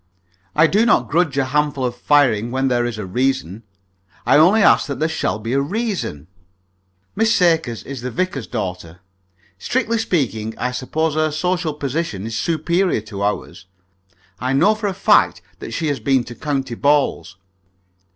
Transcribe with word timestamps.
I 0.55 0.65
do 0.65 0.83
not 0.83 1.11
grudge 1.11 1.37
a 1.37 1.45
handful 1.45 1.85
of 1.85 1.95
firing 1.95 2.49
when 2.49 2.69
there 2.69 2.87
is 2.87 2.97
a 2.97 3.05
reason. 3.05 3.61
I 4.25 4.35
only 4.35 4.63
ask 4.63 4.87
that 4.87 4.97
there 4.97 5.07
shall 5.07 5.37
be 5.37 5.53
a 5.53 5.61
reason." 5.61 6.25
Miss 7.15 7.35
Sakers 7.35 7.83
is 7.83 8.01
the 8.01 8.09
vicar's 8.09 8.47
daughter. 8.47 9.01
Strictly 9.59 9.99
speaking, 9.99 10.55
I 10.57 10.71
suppose 10.71 11.13
her 11.13 11.29
social 11.29 11.75
position 11.75 12.25
is 12.25 12.35
superior 12.35 13.01
to 13.01 13.21
our 13.21 13.45
own. 13.45 13.53
I 14.39 14.53
know 14.53 14.73
for 14.73 14.87
a 14.87 14.95
fact 14.95 15.43
that 15.59 15.69
she 15.71 15.85
has 15.89 15.99
been 15.99 16.23
to 16.23 16.33
county 16.33 16.73
balls. 16.73 17.37